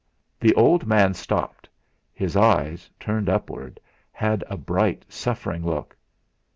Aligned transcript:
The 0.39 0.55
old 0.55 0.87
man 0.87 1.13
stopped; 1.13 1.69
his 2.11 2.35
eyes, 2.35 2.89
turned 2.99 3.29
upward, 3.29 3.79
had 4.11 4.43
a 4.49 4.57
bright, 4.57 5.05
suffering 5.07 5.63
look. 5.63 5.95